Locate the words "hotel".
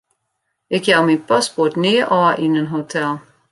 2.73-3.11